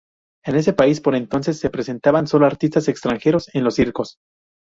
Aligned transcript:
En 0.43 0.55
ese 0.55 0.73
país 0.73 0.99
por 0.99 1.13
entonces 1.13 1.59
se 1.59 1.69
presentaban 1.69 2.25
solo 2.25 2.47
artistas 2.47 2.87
extranjeros 2.87 3.53
en 3.53 3.63
los 3.63 3.75
circos. 3.75 4.17